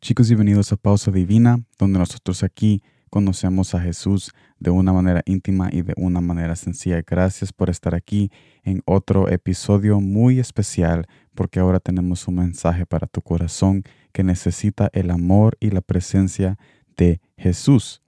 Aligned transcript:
Chicos, 0.00 0.28
bienvenidos 0.28 0.72
a 0.72 0.76
Pausa 0.76 1.10
Divina, 1.10 1.60
donde 1.76 1.98
nosotros 1.98 2.44
aquí 2.44 2.84
conocemos 3.10 3.74
a 3.74 3.80
Jesús 3.80 4.32
de 4.60 4.70
una 4.70 4.92
manera 4.92 5.22
íntima 5.26 5.70
y 5.72 5.82
de 5.82 5.92
una 5.96 6.20
manera 6.20 6.54
sencilla. 6.54 7.02
Gracias 7.04 7.52
por 7.52 7.68
estar 7.68 7.96
aquí 7.96 8.30
en 8.62 8.80
otro 8.84 9.28
episodio 9.28 10.00
muy 10.00 10.38
especial, 10.38 11.06
porque 11.34 11.58
ahora 11.58 11.80
tenemos 11.80 12.28
un 12.28 12.36
mensaje 12.36 12.86
para 12.86 13.08
tu 13.08 13.22
corazón 13.22 13.82
que 14.12 14.22
necesita 14.22 14.88
el 14.92 15.10
amor 15.10 15.56
y 15.58 15.70
la 15.70 15.80
presencia 15.80 16.58
de 16.96 17.20
Jesús. 17.36 18.00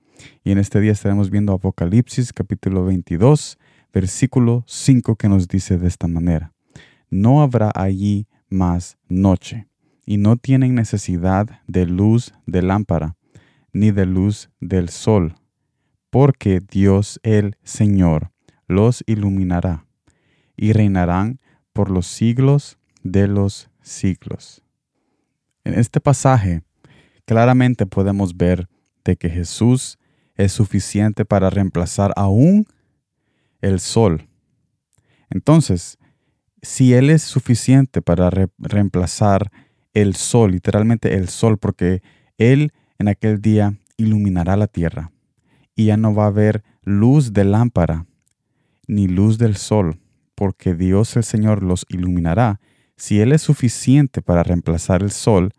Y 0.44 0.52
en 0.52 0.58
este 0.58 0.80
día 0.80 0.92
estaremos 0.92 1.28
viendo 1.28 1.52
Apocalipsis 1.52 2.32
capítulo 2.32 2.84
22, 2.84 3.58
versículo 3.92 4.62
5 4.68 5.16
que 5.16 5.28
nos 5.28 5.48
dice 5.48 5.76
de 5.76 5.88
esta 5.88 6.06
manera. 6.06 6.52
No 7.10 7.42
habrá 7.42 7.72
allí 7.74 8.28
más 8.48 8.96
noche 9.08 9.69
y 10.10 10.16
no 10.16 10.36
tienen 10.36 10.74
necesidad 10.74 11.60
de 11.68 11.86
luz 11.86 12.34
de 12.44 12.62
lámpara 12.62 13.14
ni 13.72 13.92
de 13.92 14.06
luz 14.06 14.50
del 14.58 14.88
sol, 14.88 15.36
porque 16.10 16.58
Dios 16.58 17.20
el 17.22 17.56
Señor 17.62 18.32
los 18.66 19.04
iluminará 19.06 19.86
y 20.56 20.72
reinarán 20.72 21.38
por 21.72 21.92
los 21.92 22.08
siglos 22.08 22.76
de 23.04 23.28
los 23.28 23.70
siglos. 23.82 24.64
En 25.62 25.78
este 25.78 26.00
pasaje 26.00 26.64
claramente 27.24 27.86
podemos 27.86 28.36
ver 28.36 28.68
de 29.04 29.14
que 29.14 29.30
Jesús 29.30 29.96
es 30.34 30.50
suficiente 30.50 31.24
para 31.24 31.50
reemplazar 31.50 32.12
aún 32.16 32.66
el 33.60 33.78
sol. 33.78 34.28
Entonces, 35.30 35.98
si 36.62 36.94
Él 36.94 37.10
es 37.10 37.22
suficiente 37.22 38.02
para 38.02 38.28
reemplazar 38.58 39.52
el 39.94 40.14
sol, 40.14 40.52
literalmente 40.52 41.14
el 41.14 41.28
sol, 41.28 41.58
porque 41.58 42.02
Él 42.38 42.72
en 42.98 43.08
aquel 43.08 43.40
día 43.40 43.74
iluminará 43.96 44.56
la 44.56 44.66
tierra 44.66 45.12
y 45.74 45.86
ya 45.86 45.96
no 45.96 46.14
va 46.14 46.24
a 46.24 46.28
haber 46.28 46.62
luz 46.82 47.32
de 47.32 47.44
lámpara 47.44 48.06
ni 48.86 49.06
luz 49.06 49.38
del 49.38 49.56
sol, 49.56 49.98
porque 50.34 50.74
Dios 50.74 51.16
el 51.16 51.24
Señor 51.24 51.62
los 51.62 51.86
iluminará. 51.88 52.60
Si 52.96 53.20
Él 53.20 53.32
es 53.32 53.42
suficiente 53.42 54.20
para 54.20 54.42
reemplazar 54.42 55.02
el 55.02 55.10
sol 55.10 55.52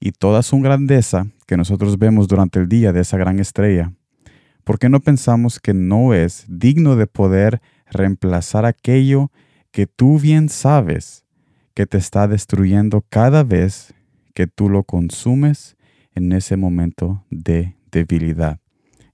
y 0.00 0.12
toda 0.12 0.42
su 0.42 0.58
grandeza 0.60 1.26
que 1.46 1.56
nosotros 1.56 1.98
vemos 1.98 2.28
durante 2.28 2.60
el 2.60 2.68
día 2.68 2.92
de 2.92 3.00
esa 3.00 3.18
gran 3.18 3.38
estrella, 3.40 3.92
¿por 4.64 4.78
qué 4.78 4.88
no 4.88 5.00
pensamos 5.00 5.60
que 5.60 5.74
no 5.74 6.14
es 6.14 6.44
digno 6.48 6.96
de 6.96 7.06
poder 7.06 7.60
reemplazar 7.90 8.64
aquello 8.64 9.30
que 9.70 9.86
tú 9.86 10.18
bien 10.18 10.48
sabes 10.48 11.24
que 11.74 11.86
te 11.86 11.98
está 11.98 12.28
destruyendo 12.28 13.04
cada 13.08 13.44
vez 13.44 13.94
que 14.34 14.46
tú 14.46 14.68
lo 14.68 14.84
consumes 14.84 15.76
en 16.14 16.32
ese 16.32 16.56
momento 16.56 17.24
de 17.30 17.76
debilidad. 17.90 18.60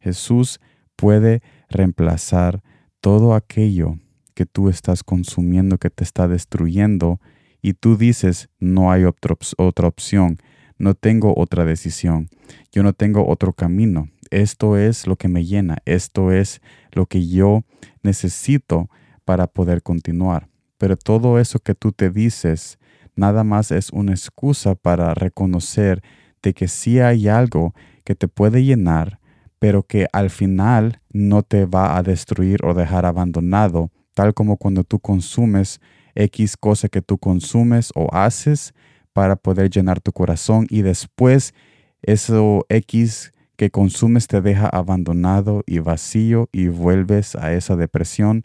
Jesús 0.00 0.61
puede 0.97 1.42
reemplazar 1.69 2.62
todo 3.00 3.34
aquello 3.34 3.98
que 4.34 4.47
tú 4.47 4.69
estás 4.69 5.03
consumiendo, 5.03 5.78
que 5.78 5.91
te 5.91 6.05
está 6.05 6.28
destruyendo, 6.28 7.20
y 7.61 7.75
tú 7.75 7.97
dices, 7.97 8.48
no 8.61 8.93
hay 8.93 9.05
otra, 9.05 9.37
otra 9.56 9.89
opción, 9.89 10.39
no 10.78 10.95
tengo 10.95 11.34
otra 11.37 11.65
decisión, 11.65 12.28
yo 12.70 12.83
no 12.83 12.93
tengo 12.93 13.27
otro 13.28 13.53
camino. 13.53 14.09
Esto 14.31 14.77
es 14.77 15.06
lo 15.06 15.17
que 15.17 15.28
me 15.28 15.45
llena, 15.45 15.78
esto 15.87 16.31
es 16.31 16.61
lo 16.93 17.06
que 17.06 17.27
yo 17.27 17.65
necesito 18.03 18.89
para 19.25 19.47
poder 19.47 19.83
continuar. 19.83 20.48
Pero 20.79 20.97
todo 20.97 21.39
eso 21.39 21.59
que 21.59 21.75
tú 21.75 21.93
te 21.93 22.11
dices 22.11 22.79
nada 23.17 23.45
más 23.45 23.73
es 23.73 23.91
una 23.91 24.12
excusa 24.12 24.75
para 24.77 25.12
reconocer 25.12 26.03
de 26.43 26.55
que 26.55 26.69
sí 26.69 27.01
hay 27.01 27.29
algo 27.29 27.75
que 28.05 28.15
te 28.15 28.29
puede 28.29 28.65
llenar, 28.65 29.19
pero 29.59 29.83
que 29.83 30.06
al 30.12 30.31
final 30.31 31.00
no 31.11 31.43
te 31.43 31.67
va 31.67 31.97
a 31.97 32.03
destruir 32.03 32.65
o 32.65 32.75
dejar 32.75 33.05
abandonado, 33.05 33.91
tal 34.15 34.34
como 34.34 34.56
cuando 34.56 34.84
tú 34.84 35.00
consumes 35.00 35.81
X 36.15 36.56
cosa 36.56 36.88
que 36.88 37.03
tú 37.03 37.19
consumes 37.19 37.93
o 37.94 38.09
haces 38.12 38.72
para 39.12 39.37
poder 39.37 39.71
llenar 39.71 40.00
tu 40.00 40.12
corazón 40.12 40.67
y 40.71 40.83
después 40.83 41.55
eso 42.03 42.65
X 42.69 43.33
que 43.56 43.71
consumes 43.71 44.28
te 44.28 44.41
deja 44.41 44.69
abandonado 44.69 45.65
y 45.67 45.81
vacío 45.81 46.49
y 46.53 46.69
vuelves 46.69 47.34
a 47.34 47.53
esa 47.53 47.75
depresión 47.75 48.44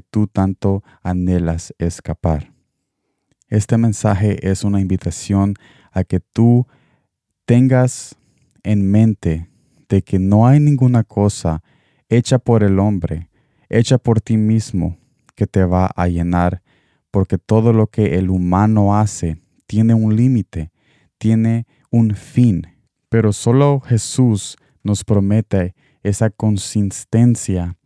tú 0.00 0.26
tanto 0.26 0.82
anhelas 1.02 1.74
escapar. 1.78 2.52
Este 3.48 3.76
mensaje 3.76 4.50
es 4.50 4.64
una 4.64 4.80
invitación 4.80 5.54
a 5.92 6.04
que 6.04 6.20
tú 6.20 6.66
tengas 7.44 8.16
en 8.62 8.90
mente 8.90 9.48
de 9.88 10.02
que 10.02 10.18
no 10.18 10.46
hay 10.46 10.60
ninguna 10.60 11.04
cosa 11.04 11.62
hecha 12.08 12.38
por 12.38 12.62
el 12.62 12.78
hombre, 12.78 13.28
hecha 13.68 13.98
por 13.98 14.20
ti 14.20 14.36
mismo, 14.36 14.96
que 15.34 15.46
te 15.46 15.64
va 15.64 15.86
a 15.86 16.08
llenar, 16.08 16.62
porque 17.10 17.38
todo 17.38 17.72
lo 17.72 17.86
que 17.86 18.16
el 18.16 18.30
humano 18.30 18.96
hace 18.96 19.36
tiene 19.66 19.94
un 19.94 20.16
límite, 20.16 20.70
tiene 21.18 21.66
un 21.90 22.14
fin, 22.14 22.66
pero 23.08 23.32
solo 23.32 23.80
Jesús 23.80 24.56
nos 24.82 25.04
promete 25.04 25.74
esa 26.02 26.30
consistencia 26.30 27.78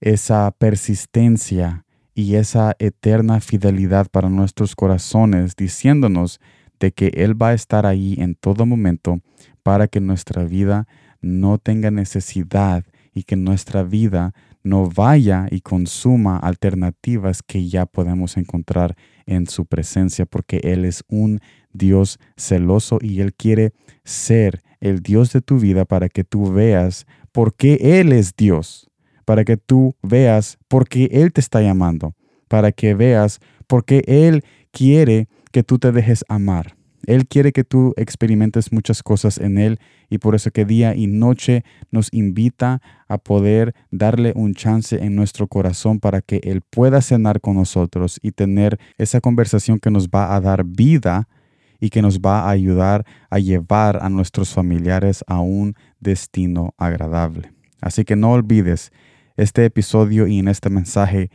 esa 0.00 0.50
persistencia 0.58 1.84
y 2.14 2.34
esa 2.34 2.74
eterna 2.78 3.40
fidelidad 3.40 4.08
para 4.10 4.28
nuestros 4.28 4.74
corazones, 4.74 5.54
diciéndonos 5.56 6.40
de 6.80 6.92
que 6.92 7.12
Él 7.14 7.40
va 7.40 7.48
a 7.48 7.54
estar 7.54 7.86
ahí 7.86 8.16
en 8.18 8.34
todo 8.34 8.66
momento 8.66 9.20
para 9.62 9.88
que 9.88 10.00
nuestra 10.00 10.44
vida 10.44 10.86
no 11.20 11.58
tenga 11.58 11.90
necesidad 11.90 12.84
y 13.12 13.24
que 13.24 13.36
nuestra 13.36 13.82
vida 13.82 14.32
no 14.62 14.88
vaya 14.88 15.46
y 15.50 15.60
consuma 15.60 16.36
alternativas 16.36 17.42
que 17.42 17.68
ya 17.68 17.86
podemos 17.86 18.36
encontrar 18.36 18.96
en 19.26 19.46
su 19.46 19.66
presencia, 19.66 20.26
porque 20.26 20.60
Él 20.62 20.84
es 20.84 21.04
un 21.08 21.40
Dios 21.72 22.18
celoso 22.36 22.98
y 23.00 23.20
Él 23.20 23.34
quiere 23.34 23.72
ser 24.04 24.60
el 24.80 25.00
Dios 25.02 25.32
de 25.32 25.40
tu 25.40 25.58
vida 25.58 25.84
para 25.84 26.08
que 26.08 26.24
tú 26.24 26.52
veas 26.52 27.06
por 27.32 27.54
qué 27.54 28.00
Él 28.00 28.12
es 28.12 28.34
Dios 28.36 28.87
para 29.28 29.44
que 29.44 29.58
tú 29.58 29.94
veas 30.02 30.56
por 30.68 30.88
qué 30.88 31.10
Él 31.12 31.34
te 31.34 31.42
está 31.42 31.60
llamando, 31.60 32.14
para 32.48 32.72
que 32.72 32.94
veas 32.94 33.40
por 33.66 33.84
qué 33.84 34.02
Él 34.06 34.42
quiere 34.70 35.28
que 35.52 35.62
tú 35.62 35.78
te 35.78 35.92
dejes 35.92 36.24
amar. 36.30 36.78
Él 37.06 37.26
quiere 37.26 37.52
que 37.52 37.62
tú 37.62 37.92
experimentes 37.98 38.72
muchas 38.72 39.02
cosas 39.02 39.36
en 39.36 39.58
Él 39.58 39.80
y 40.08 40.16
por 40.16 40.34
eso 40.34 40.50
que 40.50 40.64
día 40.64 40.94
y 40.96 41.08
noche 41.08 41.62
nos 41.90 42.08
invita 42.10 42.80
a 43.06 43.18
poder 43.18 43.74
darle 43.90 44.32
un 44.34 44.54
chance 44.54 44.96
en 44.96 45.14
nuestro 45.14 45.46
corazón 45.46 46.00
para 46.00 46.22
que 46.22 46.40
Él 46.42 46.62
pueda 46.62 47.02
cenar 47.02 47.42
con 47.42 47.56
nosotros 47.56 48.18
y 48.22 48.32
tener 48.32 48.80
esa 48.96 49.20
conversación 49.20 49.78
que 49.78 49.90
nos 49.90 50.08
va 50.08 50.34
a 50.34 50.40
dar 50.40 50.64
vida 50.64 51.28
y 51.80 51.90
que 51.90 52.00
nos 52.00 52.20
va 52.20 52.44
a 52.44 52.50
ayudar 52.50 53.04
a 53.28 53.38
llevar 53.40 53.98
a 54.00 54.08
nuestros 54.08 54.54
familiares 54.54 55.22
a 55.26 55.40
un 55.40 55.74
destino 56.00 56.72
agradable. 56.78 57.52
Así 57.82 58.06
que 58.06 58.16
no 58.16 58.32
olvides 58.32 58.90
este 59.38 59.64
episodio 59.64 60.26
y 60.26 60.40
en 60.40 60.48
este 60.48 60.68
mensaje 60.68 61.30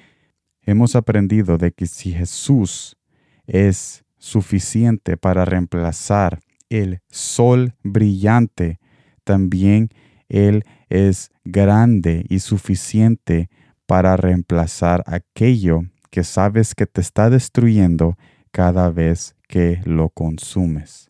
hemos 0.61 0.97
aprendido 0.97 1.57
de 1.57 1.71
que 1.71 1.85
si 1.85 2.11
Jesús 2.11 2.97
es 3.47 4.03
suficiente 4.17 5.15
para 5.15 5.45
reemplazar 5.45 6.41
el 6.69 6.99
sol 7.09 7.75
brillante, 7.81 8.79
también 9.23 9.87
Él 10.27 10.65
es 10.89 11.31
grande 11.45 12.25
y 12.27 12.39
suficiente 12.39 13.49
para 13.85 14.17
reemplazar 14.17 15.03
aquello 15.07 15.83
que 16.09 16.25
sabes 16.25 16.75
que 16.75 16.85
te 16.85 16.99
está 16.99 17.29
destruyendo 17.29 18.17
cada 18.51 18.89
vez 18.89 19.33
que 19.47 19.79
lo 19.85 20.09
consumes. 20.09 21.09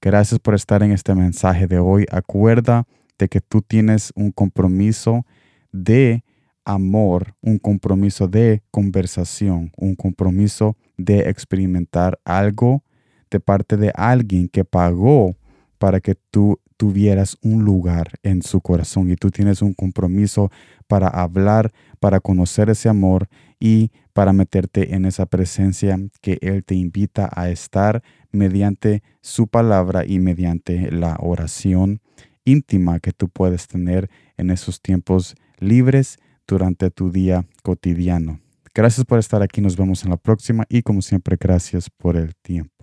Gracias 0.00 0.40
por 0.40 0.54
estar 0.54 0.82
en 0.82 0.92
este 0.92 1.14
mensaje 1.14 1.66
de 1.66 1.78
hoy. 1.78 2.06
Acuerda 2.10 2.86
de 3.18 3.28
que 3.28 3.42
tú 3.42 3.60
tienes 3.60 4.12
un 4.14 4.32
compromiso 4.32 5.26
de 5.72 6.24
amor, 6.64 7.34
un 7.40 7.58
compromiso 7.58 8.28
de 8.28 8.62
conversación, 8.70 9.72
un 9.76 9.94
compromiso 9.94 10.76
de 10.96 11.28
experimentar 11.28 12.18
algo 12.24 12.84
de 13.30 13.40
parte 13.40 13.76
de 13.76 13.92
alguien 13.94 14.48
que 14.48 14.64
pagó 14.64 15.36
para 15.78 16.00
que 16.00 16.14
tú 16.14 16.60
tuvieras 16.76 17.38
un 17.42 17.64
lugar 17.64 18.08
en 18.22 18.42
su 18.42 18.60
corazón 18.60 19.10
y 19.10 19.16
tú 19.16 19.30
tienes 19.30 19.62
un 19.62 19.72
compromiso 19.72 20.50
para 20.86 21.08
hablar, 21.08 21.72
para 22.00 22.20
conocer 22.20 22.70
ese 22.70 22.88
amor 22.88 23.28
y 23.60 23.90
para 24.12 24.32
meterte 24.32 24.94
en 24.94 25.04
esa 25.04 25.26
presencia 25.26 25.98
que 26.20 26.38
Él 26.42 26.64
te 26.64 26.74
invita 26.74 27.30
a 27.34 27.50
estar 27.50 28.02
mediante 28.30 29.02
su 29.20 29.46
palabra 29.46 30.04
y 30.04 30.18
mediante 30.18 30.90
la 30.90 31.16
oración 31.20 32.00
íntima 32.44 33.00
que 33.00 33.12
tú 33.12 33.28
puedes 33.28 33.68
tener 33.68 34.10
en 34.36 34.50
esos 34.50 34.80
tiempos 34.80 35.36
libres 35.58 36.18
durante 36.46 36.90
tu 36.90 37.10
día 37.10 37.46
cotidiano. 37.62 38.40
Gracias 38.74 39.04
por 39.04 39.18
estar 39.18 39.42
aquí, 39.42 39.60
nos 39.60 39.76
vemos 39.76 40.04
en 40.04 40.10
la 40.10 40.16
próxima 40.16 40.64
y 40.68 40.82
como 40.82 41.02
siempre, 41.02 41.36
gracias 41.38 41.90
por 41.90 42.16
el 42.16 42.34
tiempo. 42.36 42.81